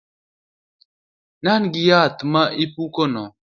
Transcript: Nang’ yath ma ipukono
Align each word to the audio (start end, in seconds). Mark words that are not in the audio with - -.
Nang’ 1.43 1.65
yath 1.87 2.19
ma 2.31 2.43
ipukono 2.63 3.23